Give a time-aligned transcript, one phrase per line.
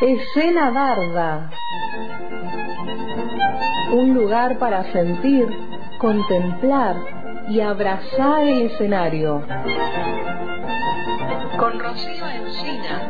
[0.00, 1.50] Escena Barda.
[3.92, 5.48] Un lugar para sentir,
[5.98, 6.96] contemplar
[7.48, 9.42] y abrazar el escenario.
[11.58, 13.00] Con Rocío Encina.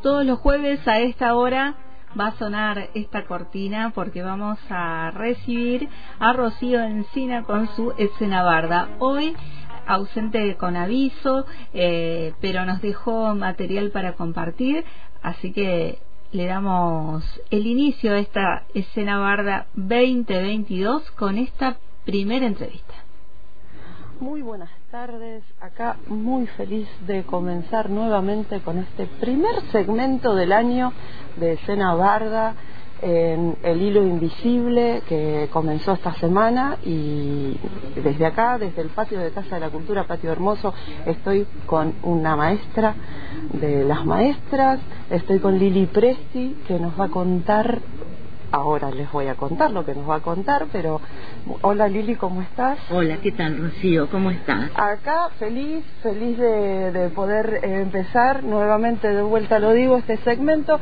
[0.00, 1.83] Todos los jueves a esta hora
[2.18, 8.42] va a sonar esta cortina porque vamos a recibir a Rocío Encina con su escena
[8.42, 8.88] barda.
[8.98, 9.36] Hoy
[9.86, 14.84] ausente con aviso, eh, pero nos dejó material para compartir,
[15.22, 15.98] así que
[16.32, 22.94] le damos el inicio a esta escena barda 2022 con esta primera entrevista.
[24.20, 30.92] Muy buenas tardes, acá muy feliz de comenzar nuevamente con este primer segmento del año
[31.34, 32.54] de escena barda
[33.02, 37.56] en El Hilo Invisible que comenzó esta semana y
[37.96, 40.72] desde acá, desde el patio de Casa de la Cultura, Patio Hermoso,
[41.06, 42.94] estoy con una maestra
[43.52, 44.78] de las maestras,
[45.10, 47.80] estoy con Lili Presti que nos va a contar
[48.54, 51.00] ahora les voy a contar lo que nos va a contar, pero
[51.62, 52.78] hola Lili, ¿cómo estás?
[52.90, 54.08] Hola, ¿qué tal Rocío?
[54.10, 54.70] ¿Cómo estás?
[54.76, 60.78] Acá feliz, feliz de, poder eh, empezar nuevamente, de vuelta lo digo, este segmento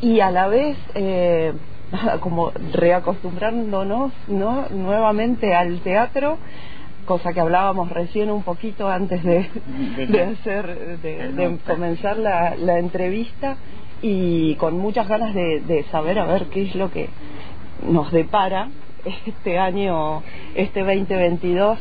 [0.00, 0.76] y a la vez...
[0.94, 1.54] Eh,
[2.20, 4.66] como reacostumbrándonos ¿no?
[4.68, 6.36] nuevamente al teatro
[7.06, 9.48] cosa que hablábamos recién un poquito antes de,
[10.06, 13.56] de hacer de, comenzar la, la entrevista
[14.02, 17.08] y con muchas ganas de, saber a ver qué es lo que
[17.88, 18.68] nos depara
[19.26, 20.22] este año,
[20.54, 21.78] este 2022,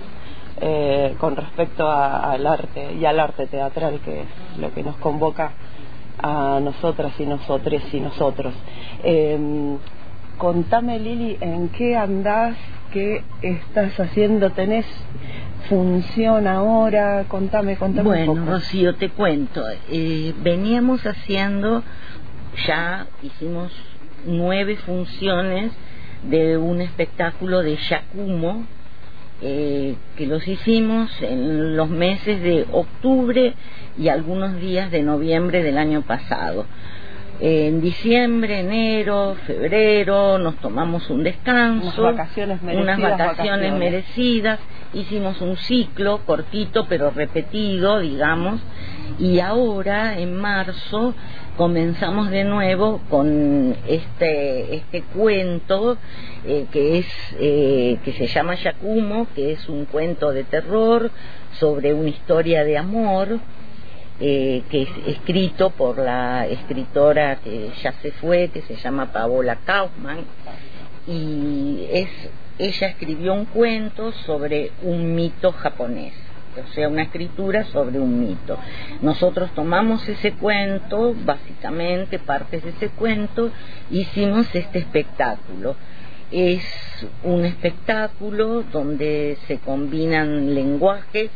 [0.62, 5.52] eh, con respecto al arte y al arte teatral, que es lo que nos convoca
[6.22, 8.54] a nosotras y nosotres y nosotros.
[9.04, 9.78] Eh,
[10.38, 12.56] contame, Lili, ¿en qué andás?
[12.92, 14.52] ¿Qué estás haciendo?
[14.52, 14.86] ¿Tenés
[15.70, 17.26] función ahora?
[17.28, 18.52] Contame, contame bueno, un poco.
[18.52, 19.64] Rocío, te cuento.
[19.90, 21.84] Eh, veníamos haciendo
[22.66, 23.72] ya hicimos
[24.26, 25.72] nueve funciones
[26.23, 28.66] de un espectáculo de Yacumo,
[29.42, 33.54] eh, que los hicimos en los meses de octubre
[33.98, 36.66] y algunos días de noviembre del año pasado.
[37.40, 44.60] en diciembre, enero, febrero nos tomamos un descanso, unas vacaciones merecidas, unas vacaciones merecidas,
[44.93, 48.61] hicimos un ciclo cortito pero repetido, digamos,
[49.20, 51.14] y ahora en marzo
[51.58, 55.98] comenzamos de nuevo con este este cuento
[56.45, 57.08] eh, que es
[57.39, 61.09] eh, que se llama Yacumo que es un cuento de terror
[61.59, 63.39] sobre una historia de amor
[64.19, 69.58] eh, que es escrito por la escritora que ya se fue que se llama Paola
[69.65, 70.19] Kaufman
[71.08, 72.09] y es
[72.60, 76.14] ella escribió un cuento sobre un mito japonés
[76.62, 78.58] o sea, una escritura sobre un mito.
[79.02, 83.52] Nosotros tomamos ese cuento, básicamente partes de ese cuento,
[83.92, 85.76] hicimos este espectáculo.
[86.32, 86.64] Es
[87.23, 91.30] un espectáculo donde se combinan lenguajes,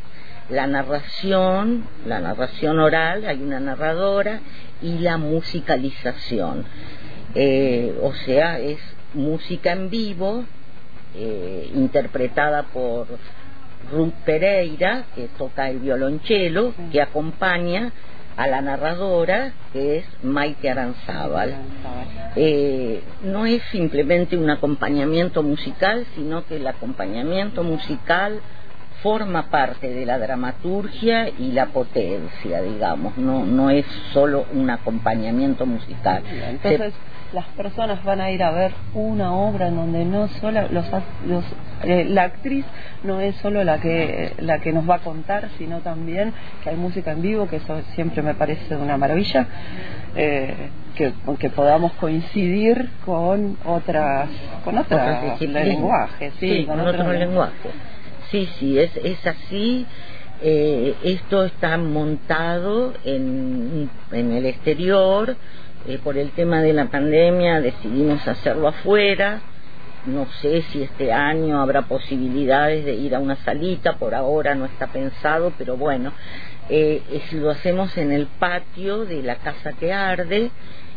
[0.49, 4.41] la narración, la narración oral, hay una narradora,
[4.81, 6.65] y la musicalización.
[7.35, 8.79] Eh, o sea, es
[9.13, 10.43] música en vivo,
[11.15, 13.07] eh, interpretada por
[13.91, 17.91] Ruth Pereira, que toca el violonchelo, que acompaña
[18.37, 21.55] a la narradora, que es Maite Aranzábal.
[22.35, 28.39] Eh, no es simplemente un acompañamiento musical, sino que el acompañamiento musical
[29.01, 35.65] forma parte de la dramaturgia y la potencia, digamos, no, no es solo un acompañamiento
[35.65, 36.23] musical.
[36.27, 36.93] Entonces,
[37.33, 40.85] las personas van a ir a ver una obra en donde no solo los,
[41.25, 41.45] los
[41.83, 42.65] eh, la actriz
[43.03, 46.33] no es solo la que la que nos va a contar sino también
[46.63, 49.47] que hay música en vivo que eso siempre me parece una maravilla
[50.15, 54.29] eh, que, que podamos coincidir con otras
[54.65, 57.71] con otros lenguajes sí, con, otros lenguajes
[58.31, 59.85] sí sí es es así.
[60.43, 65.35] Eh, esto está montado en, en el exterior.
[65.87, 69.41] Eh, por el tema de la pandemia decidimos hacerlo afuera.
[70.05, 74.65] No sé si este año habrá posibilidades de ir a una salita, por ahora no
[74.65, 76.11] está pensado, pero bueno,
[76.69, 80.49] eh, lo hacemos en el patio de la casa que arde,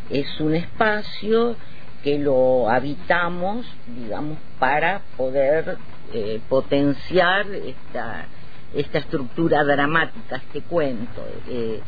[0.08, 1.56] es un espacio
[2.02, 3.66] que lo habitamos,
[3.98, 5.76] digamos, para poder
[6.12, 8.26] eh, potenciar esta,
[8.74, 11.22] esta estructura dramática, este cuento.
[11.48, 11.80] Eh,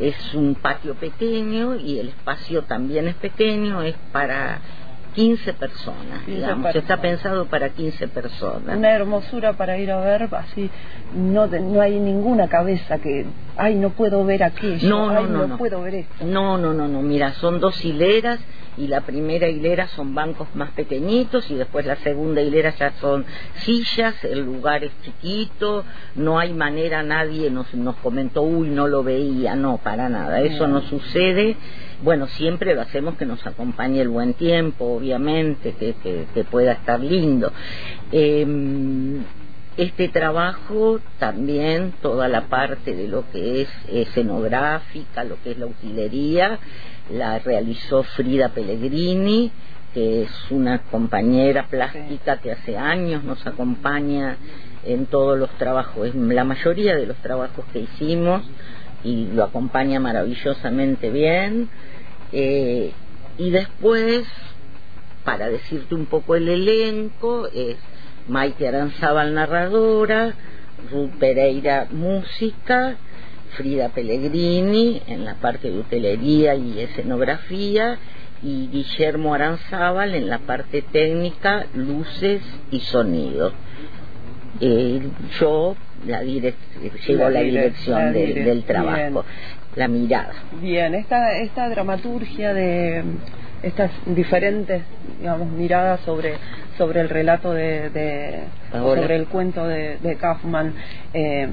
[0.00, 4.60] es un patio pequeño y el espacio también es pequeño, es para
[5.14, 8.76] 15 personas, digamos, está pensado para 15 personas.
[8.76, 10.70] Una hermosura para ir a ver, así
[11.14, 13.26] no no hay ninguna cabeza que,
[13.56, 16.24] ay, no puedo ver aquello, no, no, ay, no, no, puedo ver esto.
[16.24, 18.38] No, no, no, no, mira, son dos hileras
[18.76, 23.24] y la primera hilera son bancos más pequeñitos y después la segunda hilera ya son
[23.56, 25.84] sillas, el lugar es chiquito,
[26.14, 30.66] no hay manera, nadie nos, nos comentó, uy, no lo veía, no, para nada, eso
[30.66, 31.56] no sucede
[32.00, 35.94] bueno, siempre lo hacemos que nos acompañe el buen tiempo, obviamente, que,
[36.32, 37.52] que, pueda estar lindo.
[38.12, 39.24] Em,
[39.76, 45.66] este trabajo también, toda la parte de lo que es escenográfica, lo que es la
[45.66, 46.58] utilería,
[47.10, 49.50] la realizó Frida Pellegrini,
[49.94, 54.36] que es una compañera plástica que hace años nos acompaña
[54.84, 58.42] en todos los trabajos, en la mayoría de los trabajos que hicimos
[59.04, 61.68] y lo acompaña maravillosamente bien.
[62.32, 62.92] Eh,
[63.38, 64.26] y después,
[65.24, 67.76] para decirte un poco el elenco, es
[68.28, 70.34] Maite Aranzábal narradora,
[70.90, 72.96] Ruth Pereira música,
[73.56, 77.98] Frida Pellegrini en la parte de hotelería y escenografía
[78.42, 83.52] y Guillermo Aranzábal en la parte técnica, luces y sonido.
[84.60, 85.00] Eh,
[85.40, 89.24] yo la llevo la, dirección del, trabajo
[89.76, 90.32] la mirada.
[90.60, 93.02] Bien, esta, esta dramaturgia de
[93.62, 94.82] estas diferentes
[95.18, 96.34] digamos miradas sobre
[96.76, 100.74] sobre el relato de, sobre el cuento de, de Kaufman
[101.12, 101.48] eh,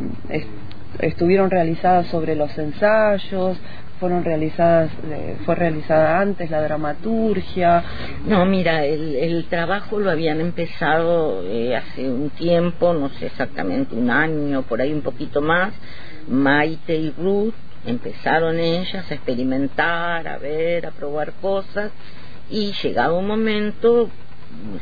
[1.00, 3.58] estuvieron realizadas sobre los ensayos
[4.00, 7.84] fueron realizadas eh, fue realizada antes la dramaturgia
[8.26, 14.10] no mira el, trabajo lo habían empezado eh, hace un tiempo no sé exactamente un
[14.10, 15.74] año por ahí un poquito más
[16.28, 17.54] Maite y Ruth
[17.86, 21.92] empezaron ellas a experimentar, a ver, a probar cosas
[22.50, 24.10] y llegado un momento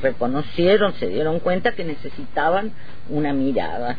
[0.02, 2.72] reconocieron, se dieron cuenta que necesitaban
[3.10, 3.98] una mirada.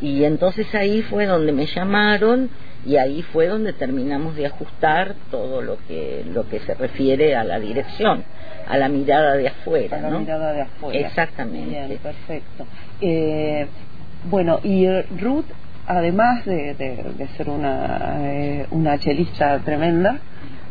[0.00, 2.50] Y entonces ahí fue donde me llamaron
[2.86, 7.44] y ahí fue donde terminamos de ajustar todo lo que lo que se refiere a
[7.44, 8.24] la dirección,
[8.66, 11.08] a la mirada de afuera, a la mirada de afuera.
[11.08, 11.98] Exactamente.
[12.02, 12.66] perfecto.
[13.00, 13.66] Eh,
[14.30, 14.88] bueno, y
[15.20, 15.46] Ruth
[15.88, 20.18] además de, de, ser una, eh, una chelista tremenda,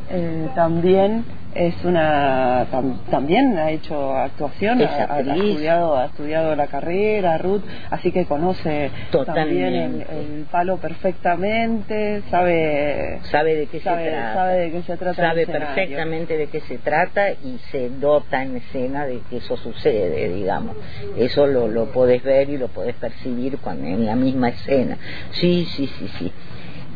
[0.10, 2.68] eh, también es una
[3.10, 8.92] también ha hecho actuación ha, estudiado ha estudiado la carrera Ruth así que conoce
[9.26, 14.34] también el, palo perfectamente sabe sabe de qué se trata.
[14.34, 18.58] sabe de qué se trata sabe perfectamente de qué se trata y se dota en
[18.58, 20.76] escena de que eso sucede digamos.
[21.18, 24.98] Eso lo lo podés ver y lo podés percibir cuando en la misma escena.
[25.32, 26.32] Sí sí sí sí.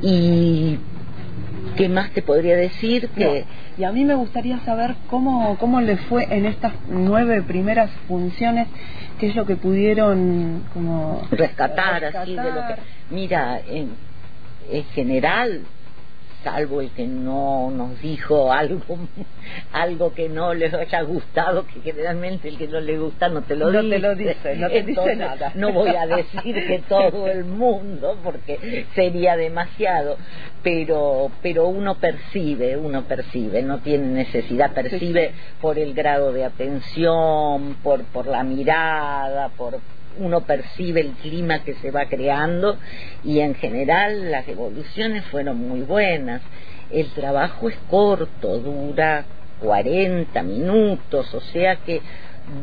[0.01, 0.79] Y
[1.81, 3.09] ¿Qué más te podría decir?
[3.09, 3.43] Que
[3.75, 8.67] Y a mí me gustaría saber cómo, cómo le fue en estas nueve primeras funciones,
[9.19, 12.75] qué es lo que pudieron como rescatar, así de lo que...
[13.09, 13.93] Mira, en,
[14.71, 15.61] en general
[16.43, 18.97] salvo el que no nos dijo algo
[19.73, 23.55] algo que no les haya gustado que generalmente el que no le gusta no te
[23.55, 23.95] lo no dice.
[23.95, 25.51] te lo dice no te dice nada.
[25.55, 30.17] no voy a decir que todo el mundo porque sería demasiado
[30.63, 37.77] pero pero uno percibe uno percibe no tiene necesidad percibe por el grado de atención
[37.83, 39.79] por por la mirada por
[40.17, 42.77] uno percibe el clima que se va creando
[43.23, 46.41] y en general las evoluciones fueron muy buenas.
[46.91, 49.25] El trabajo es corto, dura
[49.61, 52.01] 40 minutos, o sea que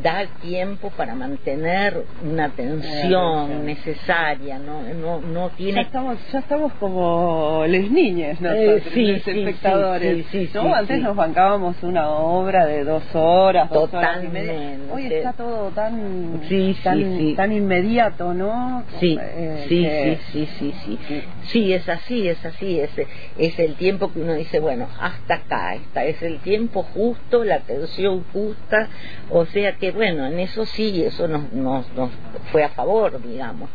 [0.03, 5.73] da tiempo para mantener una atención necesaria, no, no, no tiene...
[5.73, 10.73] Ya estamos, ya estamos como les niñas, nosotros, eh, los espectadores, ¿no?
[10.73, 14.79] Antes nos bancábamos una obra de dos horas, Totalmente.
[14.91, 16.41] Hoy está todo tan,
[16.83, 18.83] tan, tan inmediato, ¿no?
[18.99, 19.87] Sí, eh, sí,
[20.31, 21.73] sí, sí, sí, sí, sí.
[21.73, 22.91] es así, es así, es,
[23.37, 27.55] es el tiempo que uno dice, bueno, hasta acá, está, es el tiempo justo, la
[27.55, 28.87] atención justa,
[29.29, 31.85] o sea que bueno, en eso sí, eso nos, nos,
[32.51, 33.69] fue a favor, digamos.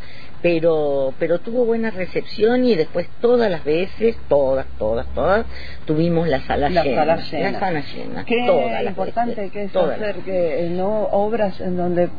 [0.44, 5.46] Pero, pero tuvo buena recepción y después todas las veces, todas, todas, todas,
[5.86, 7.00] tuvimos la sala la llena.
[7.00, 7.50] Sala llena.
[7.52, 8.24] La sala llena.
[8.26, 8.46] Qué
[8.86, 12.10] importante que es hacer que no obras en donde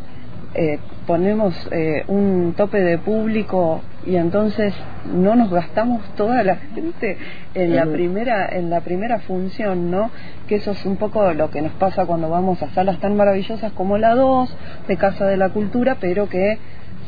[0.55, 4.73] eh, ponemos eh, un tope de público y entonces
[5.13, 7.19] no nos gastamos toda la gente
[7.53, 10.09] en la primera en la primera función, ¿no?
[10.47, 13.71] Que eso es un poco lo que nos pasa cuando vamos a salas tan maravillosas
[13.73, 16.57] como la 2 de Casa de la Cultura, pero que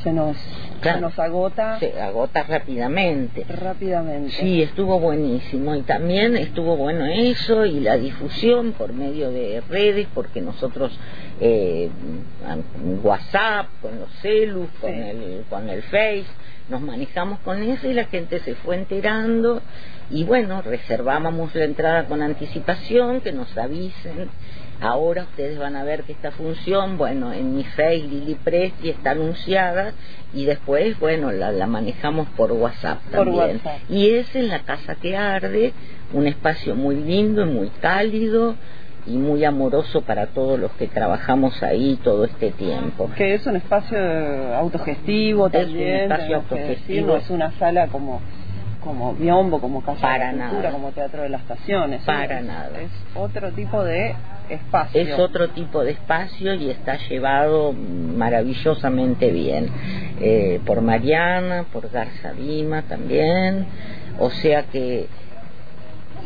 [0.04, 0.38] se nos,
[0.82, 1.80] se nos agota.
[1.80, 3.44] Se agota rápidamente.
[3.44, 4.32] Rápidamente.
[4.32, 5.76] Sí, estuvo buenísimo.
[5.76, 10.98] Y también estuvo bueno eso y la difusión por medio de redes, porque nosotros
[11.40, 11.90] eh,
[13.04, 16.26] WhatsApp, con los celus, con, el, con el Face,
[16.70, 19.62] nos manejamos con eso y la gente se fue enterando
[20.10, 24.30] y bueno, reservábamos la entrada con anticipación, que nos avisen.
[24.80, 29.12] Ahora ustedes van a ver que esta función, bueno, en mi Face Lili Presti está
[29.12, 29.94] anunciada
[30.34, 33.60] y después, bueno, la, la manejamos por WhatsApp también.
[33.90, 35.74] Y es en la Casa que Arde,
[36.14, 38.56] un espacio muy lindo y muy cálido
[39.08, 43.10] y muy amoroso para todos los que trabajamos ahí todo este tiempo.
[43.16, 43.98] Que es un espacio
[44.56, 45.88] autogestivo también.
[45.88, 47.16] Es un espacio autogestivo.
[47.16, 48.22] es una sala como
[48.88, 52.04] como biombo, como casa para de cultura, como teatro de las estaciones.
[52.04, 52.80] Para nada.
[52.80, 54.16] Es otro tipo de
[54.50, 55.02] espacio.
[55.02, 59.70] Es otro tipo de espacio y está llevado maravillosamente bien.
[60.22, 63.66] Eh, por Mariana, por Garza Lima también.
[64.20, 65.08] O sea que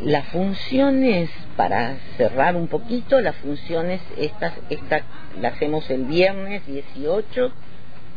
[0.03, 5.01] las funciones, para cerrar un poquito, las funciones, estas, esta
[5.39, 7.51] la hacemos el viernes 18,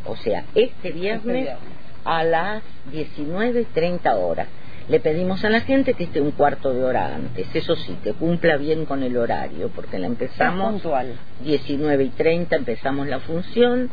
[0.05, 1.57] o sea, este viernes, este
[2.05, 4.47] a las 19.30 horas.
[4.87, 8.13] Le pedimos a la gente que esté un cuarto de hora antes, eso sí, que
[8.13, 11.15] cumpla bien con el horario, porque la empezamos puntual.
[11.43, 13.89] 19 y 30 empezamos la función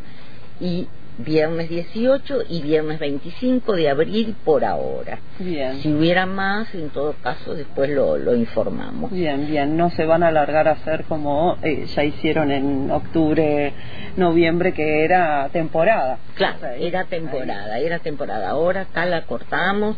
[0.60, 0.86] y
[1.18, 5.18] viernes 18 y viernes 25 de abril por ahora.
[5.38, 5.80] Bien.
[5.80, 9.10] Si hubiera más, en todo caso, después lo, lo informamos.
[9.10, 9.76] Bien, bien.
[9.76, 13.72] No se van a alargar a hacer como eh, ya hicieron en octubre,
[14.16, 16.18] noviembre, que era temporada.
[16.34, 18.50] Claro, era temporada, era temporada.
[18.50, 19.96] Ahora acá la cortamos.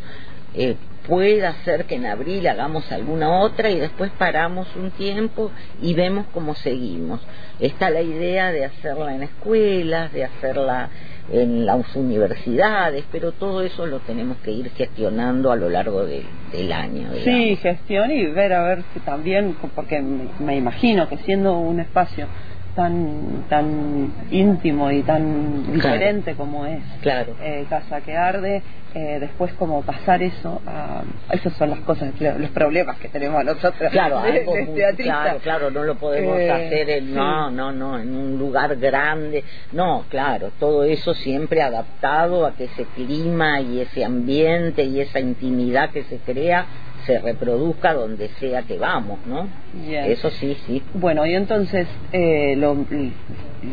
[0.54, 5.50] Eh, puede ser que en abril hagamos alguna otra y después paramos un tiempo
[5.82, 7.20] y vemos cómo seguimos.
[7.60, 10.90] Está la idea de hacerla en escuelas, de hacerla
[11.32, 16.72] en las universidades, pero todo eso lo tenemos que ir gestionando a lo largo del
[16.72, 17.08] año.
[17.24, 22.26] Sí, gestión y ver a ver si también, porque me imagino que siendo un espacio
[22.74, 27.34] tan tan íntimo y tan diferente como es claro.
[27.40, 28.62] Eh, Casa que Arde,
[28.94, 31.02] eh, después como pasar eso a...
[31.32, 33.90] Esas son las cosas, los problemas que tenemos nosotros.
[33.90, 34.22] Claro,
[34.96, 39.42] claro, claro, no lo podemos eh, hacer en, no, no, no, en un lugar grande.
[39.72, 45.18] No, claro, todo eso siempre adaptado a que ese clima y ese ambiente y esa
[45.20, 46.66] intimidad que se crea
[47.06, 49.48] se reproduzca donde sea que vamos, ¿no?
[49.88, 50.82] Eso sí, sí.
[50.94, 52.76] Bueno, y entonces eh, lo,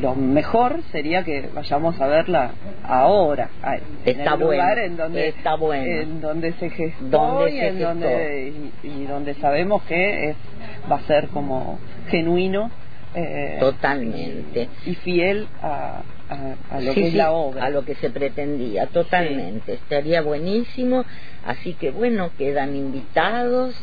[0.02, 2.52] lo mejor sería que vayamos a verla
[2.84, 3.50] ahora,
[4.06, 5.84] en está el lugar en donde está bueno.
[5.84, 10.36] en donde se gestó y en donde y, donde sabemos que es,
[10.90, 12.72] va a ser como genuino
[13.16, 14.70] eh, totalmente.
[14.86, 16.02] y fiel a,
[16.70, 17.66] a, lo que es la obra.
[17.66, 18.88] a lo que se pretendía.
[18.88, 19.74] Totalmente.
[19.74, 21.06] Estaría buenísimo.
[21.46, 23.76] Así que bueno quedan invitados.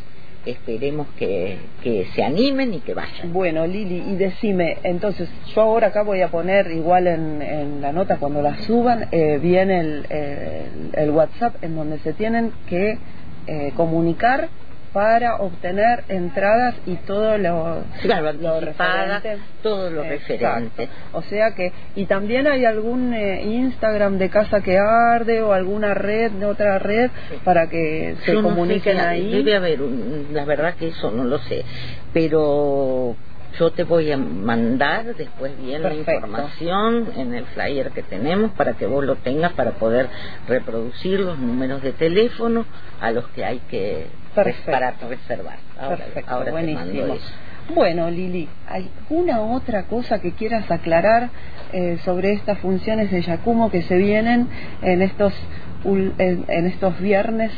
[0.46, 3.32] Esperemos que, que, se animen y que vayan.
[3.34, 7.92] Bueno, Lili, y decime, entonces, yo ahora acá voy a poner igual en, en la
[7.92, 10.06] nota cuando la suban, eh, viene el,
[10.94, 12.98] el, WhatsApp en donde se tienen que
[13.46, 14.48] eh, comunicar
[14.92, 19.38] para obtener entradas y todo lo, claro, lo referente.
[19.62, 20.88] Todo lo referente.
[21.12, 25.94] O sea que, y también hay algún eh, Instagram de Casa que Arde o alguna
[25.94, 27.10] red, de otra red,
[27.44, 29.30] para que se comuniquen ahí.
[29.30, 29.80] Debe haber,
[30.32, 31.64] la verdad que eso no lo sé,
[32.12, 33.16] pero
[33.58, 38.74] yo te voy a mandar después bien la información en el flyer que tenemos para
[38.74, 40.08] que vos lo tengas para poder
[40.46, 42.66] reproducir los números de teléfono
[43.00, 45.58] a los que hay que para reservar.
[45.80, 47.16] Ahora, ahora buenísimo.
[47.74, 51.28] Bueno, Lili, ¿hay una otra cosa que quieras aclarar
[51.72, 54.48] eh, sobre estas funciones de Yacumo que se vienen
[54.80, 55.34] en estos,
[55.84, 57.52] en estos viernes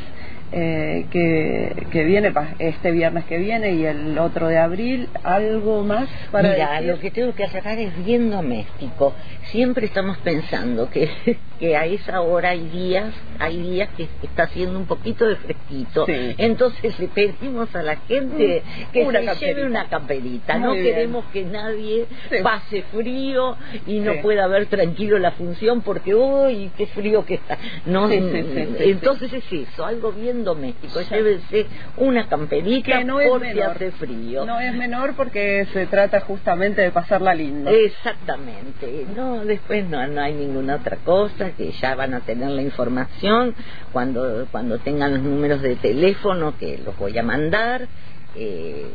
[0.53, 6.09] eh, que, que viene este viernes que viene y el otro de abril algo más
[6.31, 9.15] para Mira, lo que tengo que aclarar es bien doméstico
[9.51, 11.11] siempre estamos pensando que,
[11.61, 16.05] que a esa hora hay días hay días que está haciendo un poquito de fresquito.
[16.09, 20.59] Entonces le pedimos a la gente mm, que se lleve una camperita.
[20.59, 22.07] No queremos que nadie
[22.43, 27.57] pase frío y no pueda ver tranquilo la función porque uy qué frío que está.
[27.87, 31.67] No entonces es eso algo bien doméstico, llévense
[31.97, 34.45] una camperita que no porque hace frío.
[34.45, 37.71] No es menor porque se trata justamente de pasarla linda.
[37.71, 42.63] Exactamente, no, después no, no hay ninguna otra cosa, que ya van a tener la
[42.63, 43.55] información
[43.93, 47.89] cuando, cuando tengan los números de teléfono que los voy a mandar.
[48.37, 48.87] Eh,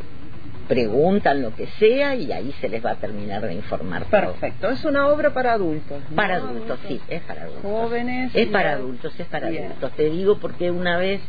[0.68, 4.04] preguntan lo que sea y ahí se les va a terminar de informar.
[4.06, 6.02] Perfecto, es una obra para adultos.
[6.14, 7.62] Para adultos, sí, es para adultos.
[7.62, 8.32] Jóvenes.
[8.34, 9.92] Es para adultos, es para adultos.
[9.92, 11.20] Te digo porque una vez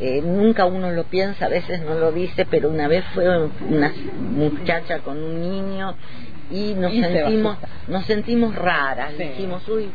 [0.00, 3.92] eh, nunca uno lo piensa, a veces no lo dice, pero una vez fue una
[4.18, 5.94] muchacha con un niño
[6.52, 7.56] y nos sentimos
[7.88, 9.16] nos sentimos raras.
[9.18, 9.90] Dijimos uy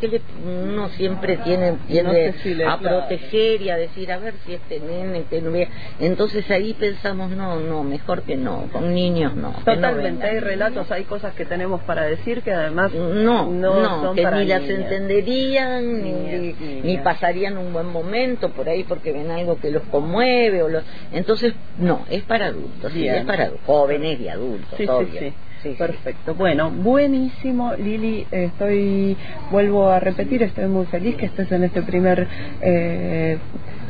[0.00, 2.34] ¿qué uno siempre tiene tiende
[2.66, 5.68] a proteger y a decir a ver si este nene que no vea
[6.00, 11.04] entonces ahí pensamos no no mejor que no con niños no totalmente hay relatos hay
[11.04, 16.98] cosas que tenemos para decir que además no no, que ni las entenderían ni, ni,
[16.98, 21.52] pasarían un buen momento por ahí porque ven algo que los conmueve o los entonces
[21.78, 25.32] no es para adultos sí, es para jóvenes y adultos obvio
[25.74, 26.34] Perfecto.
[26.34, 28.26] Bueno, buenísimo, Lili.
[28.30, 29.16] Estoy,
[29.50, 32.26] vuelvo a repetir, estoy muy feliz que estés en este primer
[32.60, 33.38] eh,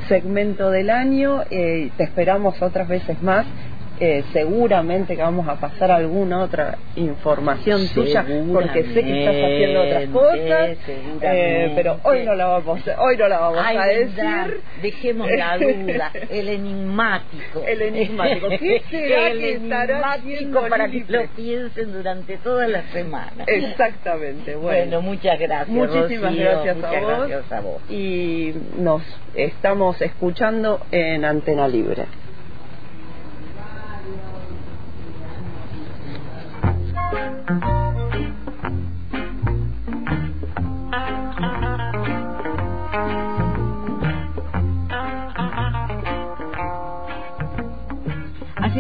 [0.09, 1.42] segmento del año.
[1.50, 3.47] Eh, te esperamos otras veces más
[3.98, 9.82] eh, seguramente que vamos a pasar alguna otra información tuya porque sé que estás haciendo
[9.82, 10.78] otras cosas
[11.22, 14.60] eh, pero hoy no la vamos hoy no la vamos a decir.
[14.82, 17.62] Dejemos la duda el enigmático.
[17.66, 18.48] El enigmático.
[18.50, 23.44] ¿qué será el que enigmático para que lo piensen durante toda la semana.
[23.46, 27.82] Exactamente bueno, muchas gracias muchísimas gracias, a vos, gracias a vos.
[27.90, 29.02] Y nos
[29.34, 32.06] estamos escuchando en Antena Libre
[37.46, 37.54] Así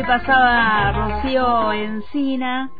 [0.02, 2.70] pasaba Rocío Encina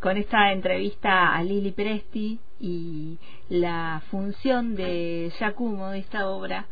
[0.00, 3.18] con esta entrevista a Lili Presti y
[3.50, 6.64] la función de Giacomo de esta obra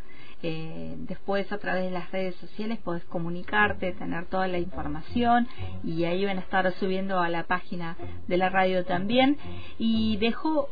[0.42, 5.48] eh, después a través de las redes sociales podés comunicarte, tener toda la información
[5.84, 9.38] y ahí van a estar subiendo a la página de la radio también.
[9.78, 10.68] Y dejó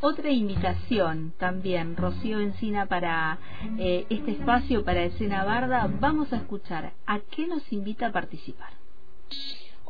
[0.00, 3.38] otra invitación también, Rocío Encina, para
[3.78, 5.88] eh, este espacio, para Escena Barda.
[6.00, 8.70] Vamos a escuchar a qué nos invita a participar.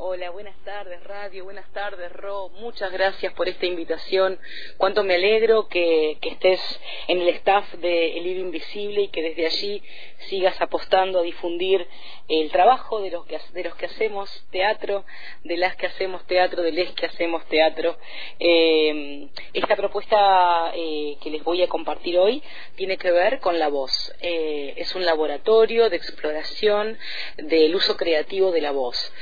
[0.00, 4.38] Hola, buenas tardes Radio, buenas tardes Ro, muchas gracias por esta invitación.
[4.76, 6.60] Cuánto me alegro que, estés
[7.08, 9.82] en el staff de El Libro Invisible y que desde allí
[10.28, 11.84] sigas apostando a difundir
[12.28, 15.04] el trabajo de los que, de los que hacemos teatro,
[15.42, 17.96] de las que hacemos teatro, de les que hacemos teatro.
[18.38, 22.40] Eh, esta propuesta eh, que les voy a compartir hoy
[22.76, 24.14] tiene que ver con la voz.
[24.20, 26.96] Eh, es un laboratorio de exploración
[27.36, 29.12] del uso creativo de la voz.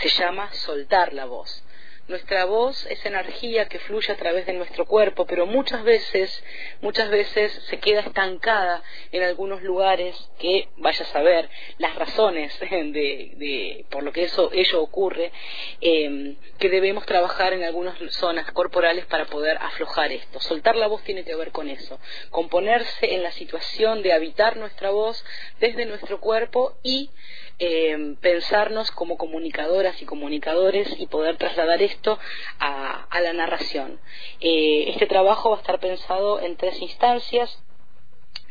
[0.00, 1.64] Se llama soltar la voz.
[2.10, 6.42] Nuestra voz es energía que fluye a través de nuestro cuerpo, pero muchas veces,
[6.80, 8.82] muchas veces se queda estancada
[9.12, 14.82] en algunos lugares que, vaya a saber, las razones de, por lo que eso ello
[14.82, 15.30] ocurre,
[15.80, 20.40] em, que debemos trabajar en algunas zonas corporales para poder aflojar esto.
[20.40, 24.56] Soltar la voz tiene que ver con eso, con ponerse en la situación de habitar
[24.56, 25.24] nuestra voz
[25.60, 27.08] desde nuestro cuerpo y
[27.60, 32.18] em, pensarnos como comunicadoras y comunicadores y poder trasladar esto
[32.58, 34.00] a, la narración.
[34.40, 37.62] Eh, este trabajo va a estar pensado en tres instancias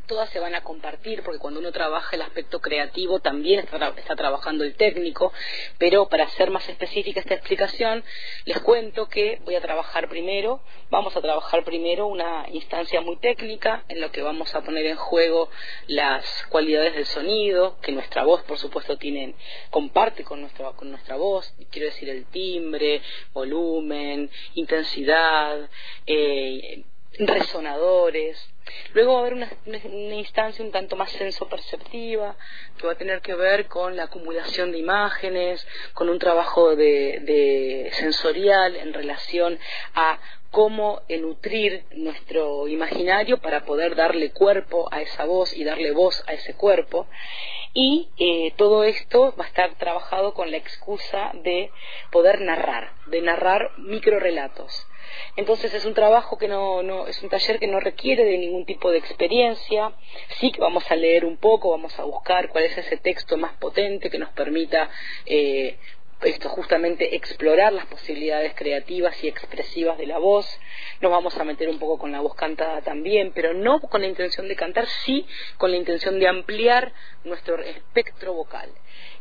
[0.09, 4.63] todas se van a compartir, porque cuando uno trabaja el aspecto creativo también está, trabajando
[4.63, 5.31] el técnico,
[5.77, 8.03] pero para ser más específica esta explicación,
[8.43, 13.85] les cuento que voy a trabajar primero, vamos a trabajar primero una instancia muy técnica
[13.87, 15.49] en lo que vamos a poner en juego
[15.85, 19.35] las cualidades del sonido, que nuestra voz por supuesto tiene,
[19.69, 25.69] comparte con nuestra, con nuestra voz, quiero decir el timbre, volumen, intensidad,
[26.07, 26.83] eh,
[27.17, 28.49] resonadores,
[28.93, 32.35] Luego va a haber una, instancia un tanto más senso-perceptiva,
[32.77, 37.89] que va a tener que ver con la acumulación de imágenes, con un trabajo de,
[37.93, 39.59] sensorial en relación
[39.93, 40.19] a
[40.51, 46.33] cómo nutrir nuestro imaginario para poder darle cuerpo a esa voz y darle voz a
[46.33, 47.07] ese cuerpo.
[47.73, 51.71] Y eh, todo esto va a estar trabajado con la excusa de
[52.11, 54.88] poder narrar, de narrar microrelatos.
[55.35, 58.65] Entonces es un trabajo que no, no, es un taller que no requiere de ningún
[58.65, 59.93] tipo de experiencia.
[60.39, 63.53] Sí que vamos a leer un poco, vamos a buscar cuál es ese texto más
[63.53, 64.89] potente que nos permita
[65.25, 65.77] eh,
[66.21, 70.45] esto justamente explorar las posibilidades creativas y expresivas de la voz.
[70.99, 74.07] Nos vamos a meter un poco con la voz cantada también, pero no con la
[74.07, 75.25] intención de cantar, sí
[75.57, 78.69] con la intención de ampliar nuestro espectro vocal.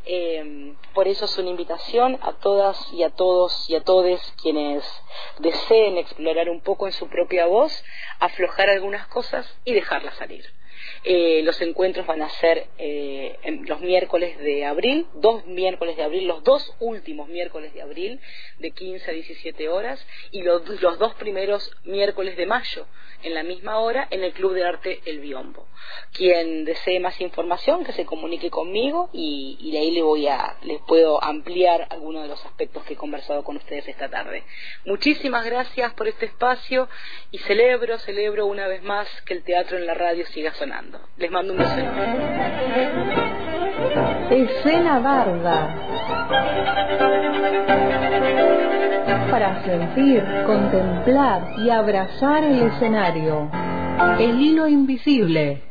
[0.07, 4.85] Eh, por eso es una invitación a todas y a todos y a todes quienes
[5.39, 7.85] deseen explorar un poco en su propia voz,
[8.19, 10.58] aflojar algunas cosas y dejarlas salir.
[11.05, 16.27] Eh, los encuentros van a ser eh, los miércoles de abril, dos miércoles de abril,
[16.27, 18.21] los dos últimos miércoles de abril,
[18.59, 22.87] de 15 a 17 horas, y los, dos primeros miércoles de mayo,
[23.23, 25.67] en la misma hora, en el Club de Arte El Biombo.
[26.13, 30.57] Quien desee más información, que se comunique conmigo y, y de ahí le voy a,
[30.63, 34.45] les puedo ampliar algunos de los aspectos que he conversado con ustedes esta tarde.
[34.85, 36.89] Muchísimas gracias por este espacio
[37.31, 40.78] y celebro, celebro una vez más que el teatro en la radio siga sonando.
[41.17, 41.71] Les mando un beso.
[44.31, 45.75] Escena Barda.
[49.31, 53.51] Para sentir, contemplar y abrazar el escenario.
[54.19, 55.68] El hilo invisible